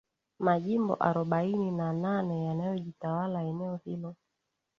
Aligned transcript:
majimbo 0.39 0.93
arobaini 0.99 1.71
na 1.71 1.93
nane 1.93 2.45
yanayojitawala 2.45 3.43
Eneo 3.43 3.75
hilo 3.85 4.15